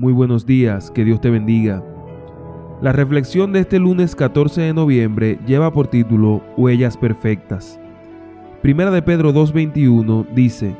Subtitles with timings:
[0.00, 1.82] Muy buenos días, que Dios te bendiga.
[2.80, 7.80] La reflexión de este lunes 14 de noviembre lleva por título Huellas Perfectas.
[8.62, 10.76] Primera de Pedro 2.21 dice,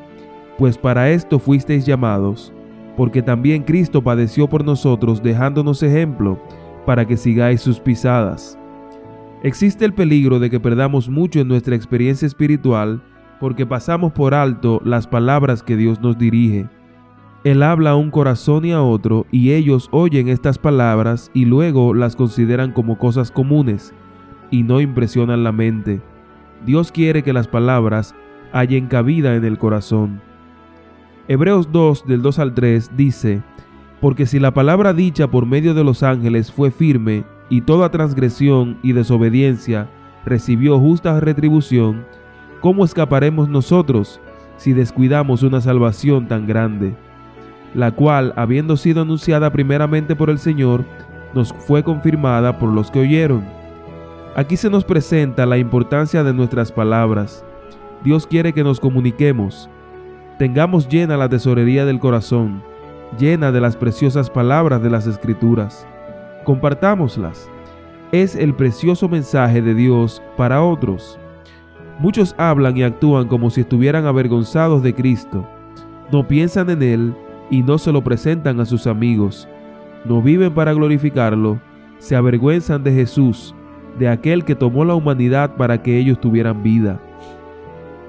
[0.57, 2.53] Pues para esto fuisteis llamados,
[2.96, 6.40] porque también Cristo padeció por nosotros dejándonos ejemplo,
[6.87, 8.56] para que sigáis sus pisadas.
[9.42, 13.03] Existe el peligro de que perdamos mucho en nuestra experiencia espiritual
[13.40, 16.69] porque pasamos por alto las palabras que Dios nos dirige
[17.45, 21.95] él habla a un corazón y a otro, y ellos oyen estas palabras y luego
[21.95, 23.95] las consideran como cosas comunes,
[24.51, 26.01] y no impresionan la mente.
[26.66, 28.15] Dios quiere que las palabras
[28.52, 30.20] hallen cabida en el corazón.
[31.29, 33.43] Hebreos 2 del 2 al 3 dice,
[34.01, 38.79] Porque si la palabra dicha por medio de los ángeles fue firme, y toda transgresión
[38.82, 39.88] y desobediencia
[40.24, 42.05] recibió justa retribución,
[42.60, 44.20] ¿cómo escaparemos nosotros
[44.57, 46.95] si descuidamos una salvación tan grande?
[47.74, 50.84] La cual, habiendo sido anunciada primeramente por el Señor,
[51.34, 53.45] nos fue confirmada por los que oyeron.
[54.34, 57.45] Aquí se nos presenta la importancia de nuestras palabras.
[58.04, 59.68] Dios quiere que nos comuniquemos.
[60.38, 62.62] Tengamos llena la tesorería del corazón,
[63.18, 65.87] llena de las preciosas palabras de las Escrituras.
[66.45, 67.50] Compartámoslas.
[68.12, 71.19] Es el precioso mensaje de Dios para otros.
[71.98, 75.45] Muchos hablan y actúan como si estuvieran avergonzados de Cristo.
[76.11, 77.15] No piensan en Él
[77.51, 79.49] y no se lo presentan a sus amigos.
[80.05, 81.61] No viven para glorificarlo,
[81.99, 83.55] se avergüenzan de Jesús,
[83.99, 87.01] de aquel que tomó la humanidad para que ellos tuvieran vida.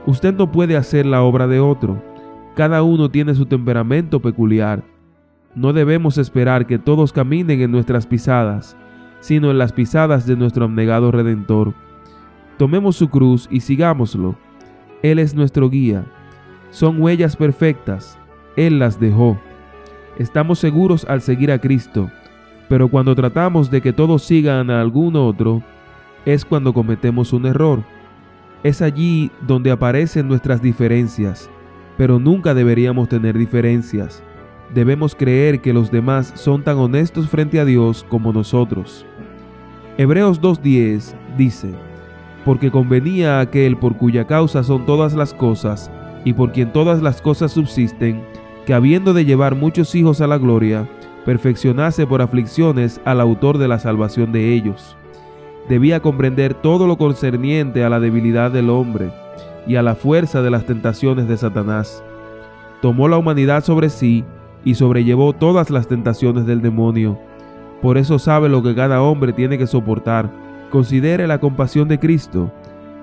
[0.05, 2.01] Usted no puede hacer la obra de otro.
[2.55, 4.83] Cada uno tiene su temperamento peculiar.
[5.55, 8.77] No debemos esperar que todos caminen en nuestras pisadas,
[9.19, 11.73] sino en las pisadas de nuestro abnegado Redentor.
[12.57, 14.35] Tomemos su cruz y sigámoslo.
[15.01, 16.05] Él es nuestro guía.
[16.71, 18.19] Son huellas perfectas,
[18.59, 19.39] él las dejó.
[20.17, 22.11] Estamos seguros al seguir a Cristo,
[22.67, 25.63] pero cuando tratamos de que todos sigan a algún otro,
[26.25, 27.83] es cuando cometemos un error.
[28.63, 31.49] Es allí donde aparecen nuestras diferencias,
[31.97, 34.21] pero nunca deberíamos tener diferencias.
[34.73, 39.05] Debemos creer que los demás son tan honestos frente a Dios como nosotros.
[39.97, 41.73] Hebreos 2.10 dice,
[42.43, 45.89] porque convenía a aquel por cuya causa son todas las cosas,
[46.25, 48.21] y por quien todas las cosas subsisten,
[48.69, 50.87] que habiendo de llevar muchos hijos a la gloria,
[51.25, 54.95] perfeccionase por aflicciones al autor de la salvación de ellos.
[55.67, 59.11] Debía comprender todo lo concerniente a la debilidad del hombre
[59.65, 62.03] y a la fuerza de las tentaciones de Satanás.
[62.79, 64.23] Tomó la humanidad sobre sí
[64.63, 67.17] y sobrellevó todas las tentaciones del demonio.
[67.81, 70.29] Por eso sabe lo que cada hombre tiene que soportar.
[70.69, 72.51] Considere la compasión de Cristo.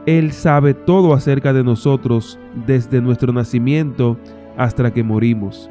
[0.06, 2.38] Él sabe todo acerca de nosotros
[2.68, 4.16] desde nuestro nacimiento
[4.56, 5.70] hasta que morimos.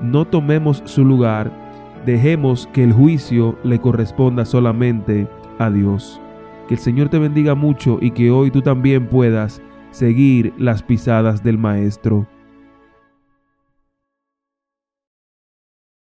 [0.00, 1.50] No tomemos su lugar,
[2.04, 6.20] dejemos que el juicio le corresponda solamente a Dios.
[6.68, 11.42] Que el Señor te bendiga mucho y que hoy tú también puedas seguir las pisadas
[11.42, 12.26] del Maestro.